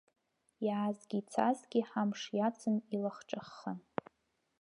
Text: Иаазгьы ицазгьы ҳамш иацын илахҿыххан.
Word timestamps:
Иаазгьы 0.67 1.17
ицазгьы 1.21 1.81
ҳамш 1.89 2.21
иацын 2.39 2.75
илахҿыххан. 2.95 3.79